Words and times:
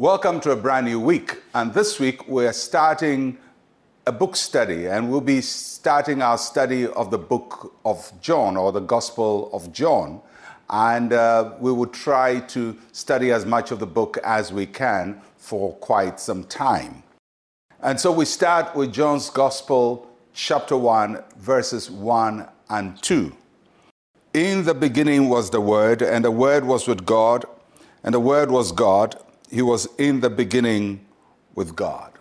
Welcome 0.00 0.40
to 0.40 0.52
a 0.52 0.56
brand 0.56 0.86
new 0.86 0.98
week. 0.98 1.42
And 1.52 1.74
this 1.74 2.00
week 2.00 2.26
we're 2.26 2.54
starting 2.54 3.36
a 4.06 4.12
book 4.12 4.34
study, 4.34 4.86
and 4.86 5.10
we'll 5.10 5.20
be 5.20 5.42
starting 5.42 6.22
our 6.22 6.38
study 6.38 6.86
of 6.86 7.10
the 7.10 7.18
book 7.18 7.74
of 7.84 8.10
John 8.22 8.56
or 8.56 8.72
the 8.72 8.80
Gospel 8.80 9.50
of 9.52 9.74
John. 9.74 10.22
And 10.70 11.12
uh, 11.12 11.52
we 11.60 11.70
will 11.70 11.84
try 11.84 12.40
to 12.40 12.78
study 12.92 13.30
as 13.30 13.44
much 13.44 13.72
of 13.72 13.78
the 13.78 13.86
book 13.86 14.16
as 14.24 14.50
we 14.54 14.64
can 14.64 15.20
for 15.36 15.74
quite 15.74 16.18
some 16.18 16.44
time. 16.44 17.02
And 17.82 18.00
so 18.00 18.10
we 18.10 18.24
start 18.24 18.74
with 18.74 18.94
John's 18.94 19.28
Gospel, 19.28 20.08
chapter 20.32 20.78
1, 20.78 21.22
verses 21.36 21.90
1 21.90 22.48
and 22.70 23.02
2. 23.02 23.36
In 24.32 24.64
the 24.64 24.72
beginning 24.72 25.28
was 25.28 25.50
the 25.50 25.60
Word, 25.60 26.00
and 26.00 26.24
the 26.24 26.30
Word 26.30 26.64
was 26.64 26.88
with 26.88 27.04
God, 27.04 27.44
and 28.02 28.14
the 28.14 28.20
Word 28.20 28.50
was 28.50 28.72
God 28.72 29.22
he 29.50 29.62
was 29.62 29.88
in 29.98 30.20
the 30.20 30.30
beginning 30.30 31.04
with 31.54 31.74
God. 31.74 32.12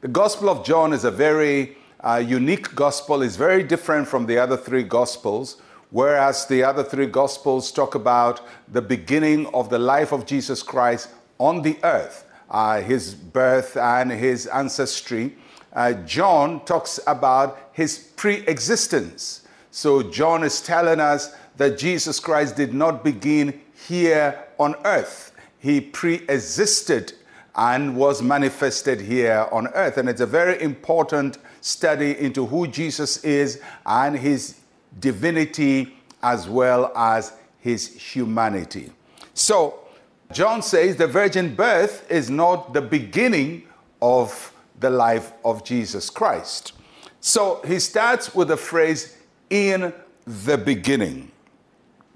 The 0.00 0.08
Gospel 0.08 0.48
of 0.48 0.64
John 0.64 0.92
is 0.92 1.04
a 1.04 1.10
very 1.10 1.76
uh, 2.00 2.16
unique 2.16 2.74
gospel, 2.74 3.22
it's 3.22 3.36
very 3.36 3.62
different 3.62 4.08
from 4.08 4.26
the 4.26 4.38
other 4.38 4.56
three 4.56 4.82
Gospels. 4.82 5.60
Whereas 5.90 6.46
the 6.46 6.64
other 6.64 6.82
three 6.82 7.06
Gospels 7.06 7.70
talk 7.70 7.94
about 7.94 8.40
the 8.66 8.80
beginning 8.80 9.46
of 9.54 9.68
the 9.68 9.78
life 9.78 10.10
of 10.10 10.24
Jesus 10.24 10.62
Christ 10.62 11.10
on 11.38 11.60
the 11.60 11.76
earth, 11.84 12.26
uh, 12.50 12.80
his 12.80 13.14
birth 13.14 13.76
and 13.76 14.10
his 14.10 14.46
ancestry, 14.46 15.36
uh, 15.74 15.92
John 15.92 16.64
talks 16.64 16.98
about 17.06 17.68
his 17.72 17.98
pre 18.16 18.36
existence. 18.46 19.46
So, 19.70 20.02
John 20.02 20.44
is 20.44 20.60
telling 20.60 20.98
us 20.98 21.34
that 21.56 21.78
Jesus 21.78 22.18
Christ 22.20 22.56
did 22.56 22.74
not 22.74 23.04
begin 23.04 23.60
here 23.86 24.44
on 24.58 24.74
earth 24.84 25.31
he 25.62 25.80
pre 25.80 26.16
existed 26.28 27.12
and 27.54 27.96
was 27.96 28.20
manifested 28.20 29.00
here 29.00 29.46
on 29.52 29.68
earth. 29.68 29.96
And 29.96 30.08
it's 30.08 30.20
a 30.20 30.26
very 30.26 30.60
important 30.60 31.38
study 31.60 32.18
into 32.18 32.46
who 32.46 32.66
Jesus 32.66 33.22
is 33.22 33.60
and 33.86 34.18
his 34.18 34.58
divinity 34.98 35.96
as 36.20 36.48
well 36.48 36.90
as 36.96 37.34
his 37.60 37.94
humanity. 37.94 38.90
So, 39.34 39.78
John 40.32 40.62
says 40.62 40.96
the 40.96 41.06
virgin 41.06 41.54
birth 41.54 42.10
is 42.10 42.28
not 42.28 42.72
the 42.72 42.82
beginning 42.82 43.62
of 44.00 44.52
the 44.80 44.90
life 44.90 45.32
of 45.44 45.64
Jesus 45.64 46.10
Christ. 46.10 46.72
So, 47.20 47.62
he 47.64 47.78
starts 47.78 48.34
with 48.34 48.48
the 48.48 48.56
phrase, 48.56 49.16
in 49.48 49.92
the 50.26 50.58
beginning. 50.58 51.30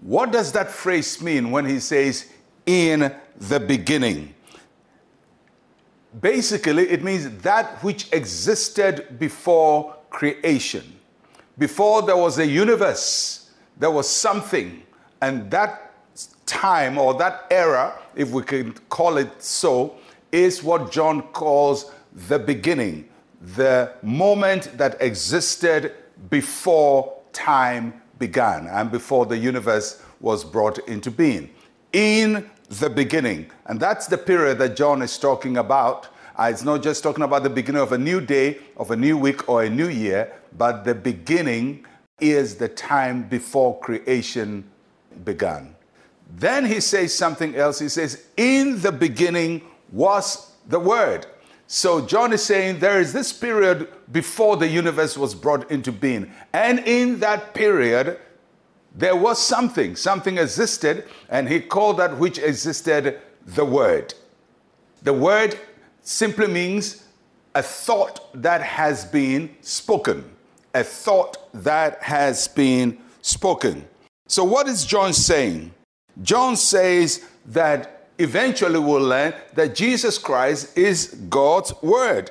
What 0.00 0.33
does 0.33 0.50
that 0.53 0.70
phrase 0.70 1.22
mean 1.22 1.53
when 1.53 1.64
he 1.64 1.78
says, 1.78 2.33
in 2.67 3.14
the 3.39 3.61
beginning. 3.61 4.34
Basically, 6.20 6.89
it 6.89 7.03
means 7.03 7.31
that 7.42 7.83
which 7.83 8.12
existed 8.12 9.19
before 9.19 9.97
creation. 10.11 10.98
Before 11.59 12.03
there 12.03 12.17
was 12.17 12.39
a 12.39 12.47
universe, 12.47 13.50
there 13.78 13.91
was 13.91 14.09
something, 14.09 14.83
and 15.20 15.50
that 15.50 15.92
time 16.47 16.98
or 16.98 17.14
that 17.14 17.47
era, 17.50 17.98
if 18.14 18.31
we 18.31 18.42
can 18.42 18.72
call 18.89 19.19
it 19.19 19.42
so, 19.42 19.97
is 20.33 20.62
what 20.62 20.91
John 20.91 21.22
calls 21.33 21.92
the 22.28 22.39
beginning, 22.39 23.09
the 23.41 23.92
moment 24.03 24.77
that 24.78 24.97
existed 25.00 25.92
before 26.31 27.14
time 27.33 28.00
began 28.19 28.67
and 28.69 28.91
before 28.91 29.27
the 29.27 29.37
universe 29.37 30.03
was 30.20 30.44
brought 30.44 30.78
into 30.89 31.11
being. 31.11 31.50
In 31.92 32.50
the 32.69 32.91
beginning. 32.91 33.50
And 33.67 33.81
that's 33.81 34.06
the 34.06 34.19
period 34.19 34.59
that 34.59 34.77
John 34.77 35.03
is 35.03 35.19
talking 35.19 35.56
about. 35.56 36.09
Uh, 36.38 36.49
it's 36.50 36.65
not 36.65 36.82
just 36.82 37.03
talking 37.03 37.25
about 37.25 37.43
the 37.43 37.50
beginning 37.50 37.81
of 37.81 37.93
a 37.93 37.99
new 37.99 38.21
day, 38.21 38.59
of 38.77 38.91
a 38.91 38.97
new 38.97 39.16
week, 39.16 39.49
or 39.49 39.65
a 39.65 39.71
new 39.71 39.88
year, 39.88 40.32
but 40.56 40.84
the 40.84 40.94
beginning 40.94 41.87
is 42.21 42.56
the 42.56 42.69
time 42.69 43.22
before 43.28 43.78
creation 43.81 44.65
began. 45.25 45.75
Then 46.37 46.65
he 46.66 46.81
says 46.81 47.15
something 47.15 47.54
else. 47.54 47.78
He 47.78 47.88
says, 47.88 48.27
In 48.37 48.81
the 48.81 48.93
beginning 48.93 49.62
was 49.93 50.53
the 50.69 50.81
Word. 50.81 51.27
So 51.69 52.04
John 52.04 52.33
is 52.33 52.44
saying 52.44 52.78
there 52.78 53.00
is 53.00 53.12
this 53.12 53.33
period 53.33 53.88
before 54.12 54.56
the 54.56 54.69
universe 54.69 55.19
was 55.19 55.34
brought 55.34 55.71
into 55.71 55.91
being. 55.91 56.31
And 56.53 56.81
in 56.81 57.19
that 57.21 57.54
period, 57.54 58.19
there 58.97 59.15
was 59.15 59.41
something, 59.41 59.95
something 59.95 60.39
existed, 60.39 61.05
and 61.29 61.49
he 61.49 61.61
called 61.61 61.99
that 61.99 62.17
which 62.17 62.39
existed 62.39 63.21
the 63.45 63.65
Word. 63.65 64.15
The 65.03 65.12
Word 65.12 65.59
simply 66.01 66.47
means 66.47 67.05
a 67.55 67.62
thought 67.62 68.21
that 68.43 68.62
has 68.62 69.05
been 69.05 69.55
spoken. 69.61 70.25
A 70.75 70.83
thought 70.83 71.37
that 71.62 72.03
has 72.03 72.49
been 72.49 72.99
spoken. 73.21 73.87
So, 74.29 74.45
what 74.45 74.67
is 74.67 74.87
John 74.87 75.13
saying? 75.13 75.75
John 76.23 76.57
says 76.57 77.27
that 77.47 78.09
eventually 78.19 78.78
we'll 78.78 79.03
learn 79.03 79.34
that 79.55 79.75
Jesus 79.75 80.17
Christ 80.17 80.77
is 80.77 81.09
God's 81.28 81.75
Word. 81.83 82.31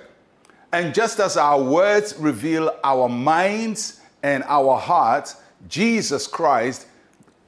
And 0.74 0.96
just 0.96 1.20
as 1.20 1.38
our 1.38 1.62
words 1.62 2.16
reveal 2.18 2.76
our 2.84 3.08
minds 3.08 4.02
and 4.24 4.44
our 4.48 4.78
hearts, 4.78 5.38
Jesus 5.68 6.28
Christ 6.28 6.88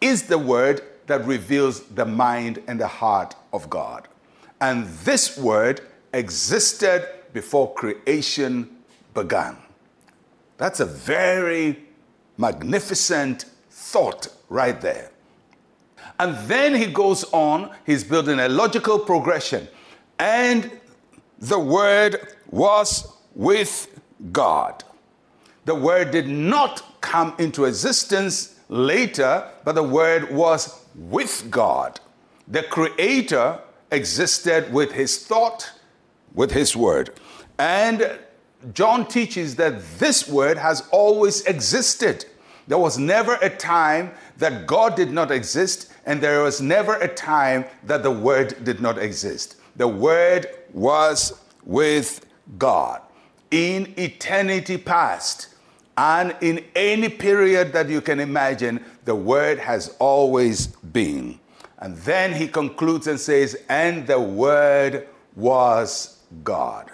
is 0.02 0.24
the 0.24 0.38
word 0.38 0.82
that 1.08 1.26
reveals 1.26 1.82
the 1.88 2.06
mind 2.06 2.62
and 2.68 2.80
the 2.80 2.88
heart 2.88 3.36
of 3.54 3.70
God. 3.70 4.08
And 4.60 4.88
this 5.06 5.38
word 5.38 5.82
existed 6.14 7.08
before 7.34 7.74
creation 7.74 8.70
began. 9.14 9.58
That's 10.58 10.80
a 10.80 10.86
very 10.86 11.84
magnificent 12.38 13.46
thought 13.70 14.28
right 14.50 14.80
there. 14.82 15.12
And 16.20 16.36
then 16.48 16.74
he 16.74 16.88
goes 16.88 17.24
on, 17.32 17.72
he's 17.86 18.04
building 18.04 18.40
a 18.40 18.50
logical 18.50 18.98
progression. 18.98 19.68
And 20.18 20.72
the 21.40 21.60
word 21.60 22.34
was 22.50 23.08
with 23.36 24.00
God. 24.32 24.84
The 25.66 25.76
word 25.76 26.12
did 26.12 26.28
not 26.28 26.97
come 27.08 27.34
into 27.40 27.64
existence 27.64 28.60
later, 28.68 29.50
but 29.64 29.76
the 29.76 29.84
Word 29.84 30.30
was 30.30 30.84
with 30.94 31.48
God. 31.50 32.02
The 32.50 32.64
Creator 32.64 33.62
existed 33.92 34.74
with 34.74 34.92
His 34.92 35.26
thought, 35.26 35.72
with 36.34 36.52
His 36.52 36.76
Word. 36.76 37.12
And 37.58 38.20
John 38.74 39.08
teaches 39.08 39.56
that 39.56 39.82
this 40.00 40.28
Word 40.28 40.58
has 40.58 40.86
always 40.92 41.46
existed. 41.46 42.26
There 42.68 42.78
was 42.78 42.98
never 42.98 43.36
a 43.36 43.56
time 43.56 44.12
that 44.38 44.68
God 44.68 44.98
did 44.98 45.14
not 45.14 45.32
exist, 45.32 45.90
and 46.06 46.20
there 46.20 46.44
was 46.44 46.60
never 46.60 46.96
a 46.96 47.08
time 47.08 47.64
that 47.86 48.04
the 48.04 48.12
Word 48.12 48.66
did 48.66 48.82
not 48.82 48.98
exist. 48.98 49.56
The 49.78 49.88
Word 49.88 50.48
was 50.74 51.40
with 51.64 52.26
God 52.58 53.02
in 53.50 53.94
eternity 53.98 54.78
past. 54.78 55.48
And 55.98 56.36
in 56.42 56.64
any 56.76 57.10
period 57.10 57.74
that 57.74 57.90
you 57.90 58.02
can 58.02 58.20
imagine, 58.20 58.86
the 59.06 59.16
Word 59.16 59.58
has 59.58 59.96
always 60.00 60.68
been. 60.68 61.40
And 61.80 61.98
then 61.98 62.34
he 62.34 62.48
concludes 62.48 63.08
and 63.08 63.20
says, 63.20 63.58
And 63.68 64.06
the 64.06 64.20
Word 64.20 65.08
was 65.36 66.20
God. 66.44 66.92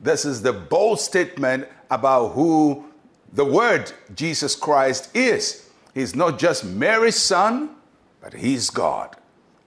This 0.00 0.24
is 0.24 0.42
the 0.42 0.52
bold 0.52 1.00
statement 1.00 1.66
about 1.90 2.28
who 2.28 2.84
the 3.32 3.44
Word, 3.44 3.92
Jesus 4.14 4.54
Christ, 4.54 5.14
is. 5.16 5.68
He's 5.92 6.14
not 6.14 6.38
just 6.38 6.64
Mary's 6.64 7.16
son, 7.16 7.70
but 8.20 8.32
He's 8.32 8.70
God. 8.70 9.16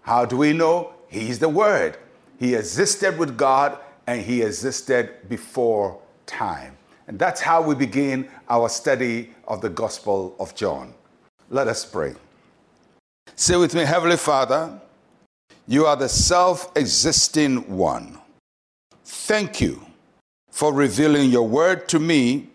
How 0.01 0.25
do 0.25 0.38
we 0.38 0.53
know? 0.53 0.94
He's 1.09 1.39
the 1.39 1.50
Word. 1.50 1.97
He 2.39 2.56
existed 2.56 3.17
with 3.17 3.38
God 3.38 3.77
and 4.06 4.21
He 4.21 4.41
existed 4.41 5.27
before 5.27 6.00
time. 6.25 6.77
And 7.07 7.18
that's 7.18 7.39
how 7.39 7.62
we 7.62 7.74
begin 7.74 8.27
our 8.50 8.68
study 8.69 9.31
of 9.48 9.62
the 9.62 9.69
Gospel 9.69 10.36
of 10.39 10.54
John. 10.56 10.94
Let 11.50 11.68
us 11.68 11.86
pray. 11.86 12.13
Say 13.36 13.56
with 13.56 13.74
me, 13.74 13.86
Heavenly 13.86 14.18
Father, 14.18 14.80
you 15.68 15.86
are 15.86 15.95
the 15.95 16.09
self 16.09 16.71
existing 16.75 17.77
one. 17.77 18.19
Thank 19.06 19.62
you 19.62 19.86
for 20.51 20.74
revealing 20.74 21.30
your 21.30 21.48
word 21.48 21.88
to 21.89 22.00
me 22.00 22.50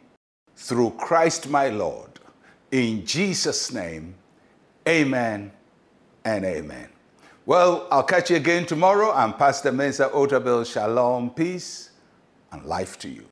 through 0.56 0.90
Christ 0.98 1.48
my 1.48 1.68
Lord. 1.68 2.10
In 2.70 3.06
Jesus' 3.06 3.72
name, 3.72 4.14
amen 4.86 5.50
and 6.24 6.44
amen. 6.44 6.88
Well, 7.46 7.86
I'll 7.90 8.02
catch 8.02 8.30
you 8.30 8.36
again 8.36 8.66
tomorrow. 8.66 9.12
I'm 9.12 9.32
Pastor 9.32 9.72
Mensa 9.72 10.10
Otabil. 10.10 10.70
Shalom, 10.70 11.30
peace, 11.30 11.90
and 12.50 12.64
life 12.64 12.98
to 13.00 13.08
you. 13.08 13.26